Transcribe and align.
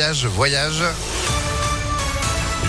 voyage, 0.00 0.26
voyage. 0.26 1.19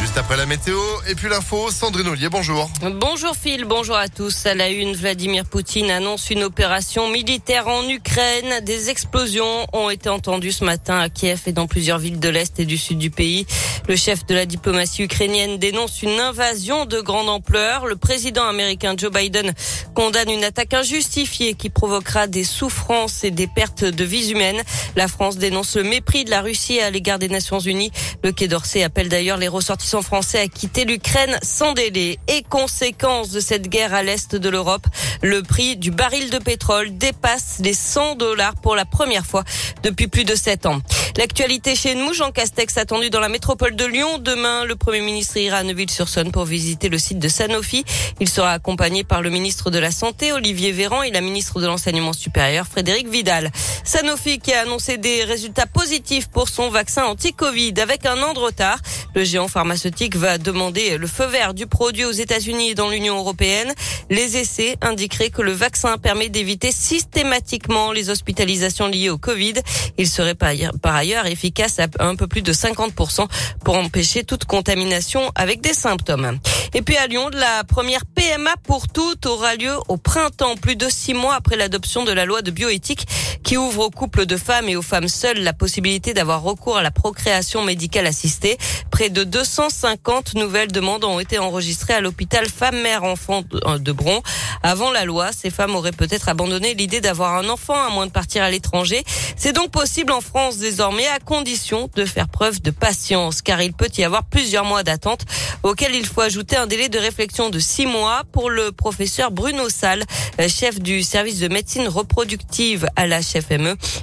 Juste 0.00 0.16
après 0.16 0.36
la 0.36 0.46
météo 0.46 0.78
et 1.08 1.14
puis 1.14 1.28
l'info, 1.28 1.70
Sandrine 1.70 2.08
Ollier, 2.08 2.28
bonjour. 2.28 2.70
Bonjour 3.00 3.36
Phil, 3.36 3.64
bonjour 3.64 3.96
à 3.96 4.08
tous. 4.08 4.46
À 4.46 4.54
la 4.54 4.68
une, 4.68 4.94
Vladimir 4.94 5.44
Poutine 5.44 5.90
annonce 5.90 6.30
une 6.30 6.42
opération 6.42 7.08
militaire 7.08 7.68
en 7.68 7.88
Ukraine. 7.88 8.64
Des 8.64 8.90
explosions 8.90 9.66
ont 9.72 9.90
été 9.90 10.08
entendues 10.08 10.52
ce 10.52 10.64
matin 10.64 10.98
à 10.98 11.08
Kiev 11.08 11.42
et 11.46 11.52
dans 11.52 11.66
plusieurs 11.66 11.98
villes 11.98 12.18
de 12.20 12.28
l'Est 12.28 12.58
et 12.58 12.64
du 12.64 12.78
Sud 12.78 12.98
du 12.98 13.10
pays. 13.10 13.46
Le 13.88 13.96
chef 13.96 14.24
de 14.26 14.34
la 14.34 14.46
diplomatie 14.46 15.02
ukrainienne 15.02 15.58
dénonce 15.58 16.02
une 16.02 16.18
invasion 16.20 16.86
de 16.86 17.00
grande 17.00 17.28
ampleur. 17.28 17.86
Le 17.86 17.96
président 17.96 18.44
américain 18.44 18.94
Joe 18.96 19.12
Biden 19.12 19.52
condamne 19.94 20.30
une 20.30 20.44
attaque 20.44 20.74
injustifiée 20.74 21.54
qui 21.54 21.68
provoquera 21.68 22.26
des 22.26 22.44
souffrances 22.44 23.24
et 23.24 23.30
des 23.30 23.46
pertes 23.46 23.84
de 23.84 24.04
vies 24.04 24.30
humaines. 24.30 24.62
La 24.96 25.08
France 25.08 25.36
dénonce 25.36 25.76
le 25.76 25.82
mépris 25.82 26.24
de 26.24 26.30
la 26.30 26.40
Russie 26.40 26.80
à 26.80 26.90
l'égard 26.90 27.18
des 27.18 27.28
Nations 27.28 27.60
Unies. 27.60 27.92
Le 28.24 28.32
Quai 28.32 28.48
d'Orsay 28.48 28.82
appelle 28.82 29.08
d'ailleurs 29.08 29.36
les 29.36 29.48
ressortissants 29.48 29.81
français 29.82 30.38
à 30.38 30.48
quitter 30.48 30.84
l'Ukraine 30.84 31.38
sans 31.42 31.72
délai. 31.72 32.18
Et 32.28 32.42
conséquence 32.42 33.30
de 33.30 33.40
cette 33.40 33.68
guerre 33.68 33.94
à 33.94 34.02
l'est 34.02 34.34
de 34.34 34.48
l'Europe, 34.48 34.86
le 35.22 35.42
prix 35.42 35.76
du 35.76 35.90
baril 35.90 36.30
de 36.30 36.38
pétrole 36.38 36.96
dépasse 36.96 37.58
les 37.60 37.74
100 37.74 38.16
dollars 38.16 38.54
pour 38.56 38.76
la 38.76 38.84
première 38.84 39.26
fois 39.26 39.44
depuis 39.82 40.08
plus 40.08 40.24
de 40.24 40.34
7 40.34 40.66
ans. 40.66 40.80
L'actualité 41.16 41.74
chez 41.74 41.94
nous, 41.94 42.14
Jean 42.14 42.30
Castex 42.30 42.78
attendu 42.78 43.10
dans 43.10 43.20
la 43.20 43.28
métropole 43.28 43.76
de 43.76 43.84
Lyon. 43.84 44.18
Demain, 44.18 44.64
le 44.64 44.76
Premier 44.76 45.00
ministre 45.00 45.36
ira 45.36 45.58
à 45.58 45.62
Neuville-sur-Saône 45.62 46.32
pour 46.32 46.44
visiter 46.44 46.88
le 46.88 46.98
site 46.98 47.18
de 47.18 47.28
Sanofi. 47.28 47.84
Il 48.20 48.28
sera 48.28 48.52
accompagné 48.52 49.04
par 49.04 49.20
le 49.20 49.28
ministre 49.28 49.70
de 49.70 49.78
la 49.78 49.90
Santé, 49.90 50.32
Olivier 50.32 50.72
Véran, 50.72 51.02
et 51.02 51.10
la 51.10 51.20
ministre 51.20 51.60
de 51.60 51.66
l'Enseignement 51.66 52.12
supérieur, 52.12 52.66
Frédéric 52.66 53.08
Vidal. 53.08 53.50
Sanofi 53.84 54.38
qui 54.38 54.52
a 54.54 54.60
annoncé 54.60 54.96
des 54.96 55.24
résultats 55.24 55.66
positifs 55.66 56.28
pour 56.28 56.48
son 56.48 56.70
vaccin 56.70 57.04
anti-Covid 57.04 57.74
avec 57.80 58.06
un 58.06 58.22
an 58.22 58.32
de 58.32 58.38
retard. 58.38 58.78
Le 59.14 59.24
géant 59.24 59.48
pharmaceutique 59.48 59.71
va 60.14 60.38
demander 60.38 60.98
le 60.98 61.06
feu 61.06 61.26
vert 61.26 61.54
du 61.54 61.66
produit 61.66 62.04
aux 62.04 62.12
États-Unis 62.12 62.70
et 62.70 62.74
dans 62.74 62.90
l'Union 62.90 63.16
européenne. 63.16 63.72
Les 64.10 64.36
essais 64.36 64.76
indiqueraient 64.82 65.30
que 65.30 65.42
le 65.42 65.52
vaccin 65.52 65.98
permet 65.98 66.28
d'éviter 66.28 66.70
systématiquement 66.72 67.92
les 67.92 68.10
hospitalisations 68.10 68.88
liées 68.88 69.10
au 69.10 69.18
Covid. 69.18 69.54
Il 69.98 70.08
serait 70.08 70.34
par 70.34 70.94
ailleurs 70.94 71.26
efficace 71.26 71.78
à 71.78 71.86
un 72.00 72.16
peu 72.16 72.26
plus 72.26 72.42
de 72.42 72.52
50% 72.52 73.26
pour 73.64 73.76
empêcher 73.76 74.24
toute 74.24 74.44
contamination 74.44 75.32
avec 75.34 75.60
des 75.60 75.74
symptômes. 75.74 76.38
Et 76.74 76.80
puis 76.80 76.96
à 76.96 77.06
Lyon, 77.06 77.28
la 77.34 77.64
première 77.64 78.06
PMA 78.06 78.54
pour 78.64 78.88
toutes 78.88 79.26
aura 79.26 79.56
lieu 79.56 79.74
au 79.88 79.98
printemps, 79.98 80.56
plus 80.56 80.74
de 80.74 80.88
six 80.88 81.12
mois 81.12 81.34
après 81.34 81.56
l'adoption 81.56 82.02
de 82.04 82.12
la 82.12 82.24
loi 82.24 82.40
de 82.40 82.50
bioéthique 82.50 83.06
qui 83.42 83.58
ouvre 83.58 83.86
aux 83.86 83.90
couples 83.90 84.24
de 84.24 84.38
femmes 84.38 84.70
et 84.70 84.76
aux 84.76 84.82
femmes 84.82 85.08
seules 85.08 85.42
la 85.42 85.52
possibilité 85.52 86.14
d'avoir 86.14 86.42
recours 86.42 86.78
à 86.78 86.82
la 86.82 86.90
procréation 86.90 87.62
médicale 87.62 88.06
assistée. 88.06 88.56
Près 88.90 89.10
de 89.10 89.22
250 89.22 90.34
nouvelles 90.34 90.72
demandes 90.72 91.04
ont 91.04 91.20
été 91.20 91.38
enregistrées 91.38 91.92
à 91.92 92.00
l'hôpital 92.00 92.46
Femmes-Mères-Enfants 92.48 93.42
de 93.78 93.92
Bron. 93.92 94.22
Avant 94.62 94.90
la 94.90 95.04
loi, 95.04 95.30
ces 95.32 95.50
femmes 95.50 95.74
auraient 95.74 95.92
peut-être 95.92 96.30
abandonné 96.30 96.72
l'idée 96.72 97.02
d'avoir 97.02 97.34
un 97.34 97.50
enfant 97.50 97.74
à 97.74 97.90
moins 97.90 98.06
de 98.06 98.12
partir 98.12 98.42
à 98.42 98.50
l'étranger. 98.50 99.02
C'est 99.36 99.52
donc 99.52 99.70
possible 99.70 100.12
en 100.12 100.22
France 100.22 100.56
désormais 100.56 101.06
à 101.08 101.18
condition 101.18 101.90
de 101.96 102.06
faire 102.06 102.28
preuve 102.28 102.62
de 102.62 102.70
patience 102.70 103.42
car 103.42 103.60
il 103.60 103.74
peut 103.74 103.90
y 103.98 104.04
avoir 104.04 104.24
plusieurs 104.24 104.64
mois 104.64 104.82
d'attente 104.82 105.26
auxquels 105.62 105.94
il 105.94 106.06
faut 106.06 106.22
ajouter 106.22 106.56
délai 106.66 106.88
de 106.88 106.98
réflexion 106.98 107.50
de 107.50 107.58
six 107.58 107.86
mois 107.86 108.22
pour 108.32 108.50
le 108.50 108.72
professeur 108.72 109.30
Bruno 109.30 109.68
Salle, 109.68 110.04
chef 110.48 110.80
du 110.80 111.02
service 111.02 111.38
de 111.38 111.48
médecine 111.48 111.88
reproductive 111.88 112.88
à 112.96 113.06
la 113.06 113.22
chef 113.22 113.42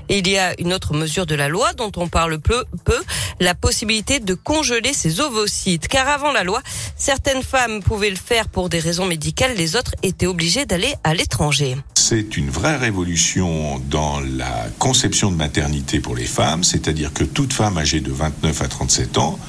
il 0.10 0.28
y 0.28 0.38
a 0.38 0.60
une 0.60 0.74
autre 0.74 0.94
mesure 0.94 1.26
de 1.26 1.36
la 1.36 1.48
loi 1.48 1.74
dont 1.74 1.92
on 1.98 2.08
parle 2.08 2.40
peu, 2.40 2.64
peu, 2.84 2.98
la 3.40 3.56
possibilité 3.56 4.20
de 4.20 4.34
congeler 4.34 4.94
ses 4.94 5.22
ovocytes. 5.22 5.88
Car 5.88 6.08
avant 6.08 6.32
la 6.32 6.44
loi, 6.44 6.62
certaines 6.96 7.42
femmes 7.42 7.82
pouvaient 7.82 8.10
le 8.10 8.16
faire 8.16 8.48
pour 8.48 8.70
des 8.70 8.80
raisons 8.80 9.06
médicales, 9.06 9.56
les 9.56 9.76
autres 9.76 9.96
étaient 10.04 10.28
obligées 10.28 10.66
d'aller 10.66 10.94
à 11.04 11.14
l'étranger. 11.14 11.78
C'est 11.96 12.38
une 12.38 12.50
vraie 12.50 12.78
révolution 12.78 13.80
dans 13.90 14.20
la 14.20 14.68
conception 14.78 15.32
de 15.32 15.38
maternité 15.38 16.00
pour 16.00 16.16
les 16.16 16.26
femmes, 16.26 16.64
c'est-à-dire 16.64 17.14
que 17.14 17.24
toute 17.24 17.54
femme 17.54 17.78
âgée 17.78 18.02
de 18.02 18.12
29 18.12 18.62
à 18.62 18.68
37 18.68 19.18
ans 19.18 19.40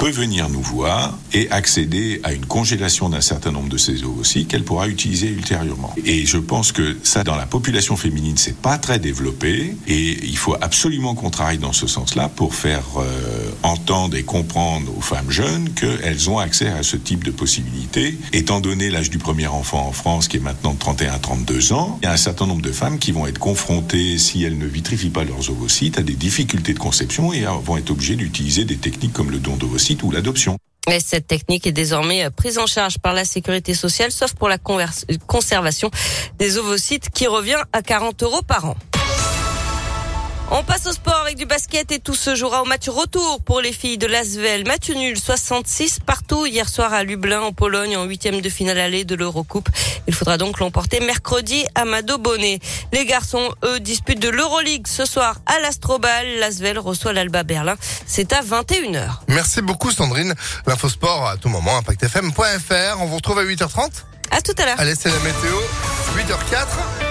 peut 0.00 0.08
venir 0.08 0.48
nous 0.48 0.62
voir 0.62 1.18
et 1.34 1.50
accéder 1.50 2.22
à 2.24 2.32
une 2.32 2.46
congélation 2.46 3.10
d'un 3.10 3.20
certain 3.20 3.52
nombre 3.52 3.68
de 3.68 3.76
ses 3.76 4.02
ovocytes 4.02 4.48
qu'elle 4.48 4.64
pourra 4.64 4.88
utiliser 4.88 5.28
ultérieurement. 5.28 5.94
Et 6.06 6.24
je 6.24 6.38
pense 6.38 6.72
que 6.72 6.96
ça, 7.02 7.22
dans 7.22 7.36
la 7.36 7.44
population 7.44 7.98
féminine, 7.98 8.38
c'est 8.38 8.56
pas 8.56 8.78
très 8.78 8.98
développé 8.98 9.76
et 9.86 10.24
il 10.24 10.38
faut 10.38 10.56
absolument 10.58 11.14
qu'on 11.14 11.28
travaille 11.28 11.58
dans 11.58 11.74
ce 11.74 11.86
sens-là 11.86 12.30
pour 12.34 12.54
faire 12.54 12.82
euh, 12.96 13.50
entendre 13.62 14.16
et 14.16 14.22
comprendre 14.22 14.90
aux 14.96 15.02
femmes 15.02 15.30
jeunes 15.30 15.68
qu'elles 15.74 16.30
ont 16.30 16.38
accès 16.38 16.68
à 16.68 16.82
ce 16.82 16.96
type 16.96 17.22
de 17.22 17.30
possibilités. 17.30 18.16
Étant 18.32 18.60
donné 18.60 18.88
l'âge 18.88 19.10
du 19.10 19.18
premier 19.18 19.48
enfant 19.48 19.86
en 19.86 19.92
France 19.92 20.28
qui 20.28 20.38
est 20.38 20.40
maintenant 20.40 20.72
de 20.72 20.78
31 20.78 21.12
à 21.12 21.18
32 21.18 21.74
ans, 21.74 21.98
il 22.00 22.06
y 22.06 22.08
a 22.08 22.12
un 22.12 22.16
certain 22.16 22.46
nombre 22.46 22.62
de 22.62 22.72
femmes 22.72 22.98
qui 22.98 23.12
vont 23.12 23.26
être 23.26 23.38
confrontées, 23.38 24.16
si 24.16 24.44
elles 24.44 24.56
ne 24.56 24.66
vitrifient 24.66 25.10
pas 25.10 25.24
leurs 25.24 25.50
ovocytes, 25.50 25.98
à 25.98 26.02
des 26.02 26.14
difficultés 26.14 26.72
de 26.72 26.78
conception 26.78 27.34
et 27.34 27.44
vont 27.66 27.76
être 27.76 27.90
obligées 27.90 28.16
d'utiliser 28.16 28.64
des 28.64 28.76
techniques 28.76 29.12
comme 29.12 29.30
le 29.30 29.38
don 29.38 29.56
d'ovocytes 29.56 29.89
l'adoption. 30.12 30.58
cette 31.00 31.26
technique 31.26 31.66
est 31.66 31.72
désormais 31.72 32.24
euh, 32.24 32.30
prise 32.30 32.58
en 32.58 32.66
charge 32.66 32.98
par 32.98 33.12
la 33.12 33.24
sécurité 33.24 33.74
sociale, 33.74 34.10
sauf 34.12 34.34
pour 34.34 34.48
la 34.48 34.58
conservation 35.26 35.90
des 36.38 36.58
ovocytes 36.58 37.10
qui 37.10 37.26
revient 37.26 37.62
à 37.72 37.82
40 37.82 38.22
euros 38.22 38.42
par 38.42 38.64
an. 38.66 38.76
On 40.52 40.64
passe 40.64 40.86
au 40.86 40.92
sport 40.92 41.20
avec 41.22 41.36
du 41.36 41.46
basket 41.46 41.92
et 41.92 42.00
tout 42.00 42.16
se 42.16 42.34
jouera 42.34 42.62
au 42.62 42.64
match 42.64 42.88
retour 42.88 43.40
pour 43.40 43.60
les 43.60 43.72
filles 43.72 43.98
de 43.98 44.08
Lasvel. 44.08 44.66
Match 44.66 44.90
nul 44.90 45.16
66 45.16 46.00
partout 46.04 46.44
hier 46.44 46.68
soir 46.68 46.92
à 46.92 47.04
Lublin 47.04 47.40
en 47.40 47.52
Pologne 47.52 47.96
en 47.96 48.02
huitième 48.04 48.40
de 48.40 48.48
finale 48.48 48.80
allée 48.80 49.04
de 49.04 49.14
l'Eurocoupe. 49.14 49.68
Il 50.08 50.14
faudra 50.14 50.38
donc 50.38 50.58
l'emporter 50.58 50.98
mercredi 50.98 51.64
à 51.76 51.84
Mado 51.84 52.18
Bonnet. 52.18 52.58
Les 52.92 53.06
garçons, 53.06 53.54
eux, 53.64 53.78
disputent 53.78 54.18
de 54.18 54.28
l'Euroleague 54.28 54.88
ce 54.88 55.04
soir 55.04 55.36
à 55.46 55.60
l'Astrobal. 55.60 56.26
Lasvel 56.40 56.80
reçoit 56.80 57.12
l'Alba 57.12 57.44
Berlin. 57.44 57.76
C'est 58.06 58.32
à 58.32 58.42
21h. 58.42 59.20
Merci 59.28 59.62
beaucoup 59.62 59.92
Sandrine. 59.92 60.34
L'info 60.66 60.88
sport 60.88 61.28
à 61.28 61.36
tout 61.36 61.48
moment, 61.48 61.76
impactfm.fr. 61.78 63.00
On 63.00 63.06
vous 63.06 63.16
retrouve 63.16 63.38
à 63.38 63.44
8h30. 63.44 63.90
À 64.32 64.40
tout 64.40 64.54
à 64.58 64.66
l'heure. 64.66 64.80
Allez, 64.80 64.96
c'est 64.96 65.10
la 65.10 65.18
météo. 65.20 65.56
8h04. 66.16 67.09